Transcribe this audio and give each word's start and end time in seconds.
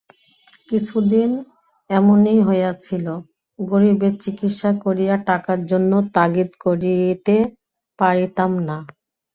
কিছুদিন 0.69 1.29
এমনি 1.89 2.33
হইয়াছিল, 2.47 3.05
গরিবের 3.59 4.13
চিকিৎসা 4.23 4.69
করিয়া 4.83 5.15
টাকার 5.29 5.59
জন্য 5.71 5.91
তাগিদ 6.15 6.49
করিতে 6.63 7.35
পারিতাম 7.99 8.51
না। 8.67 8.77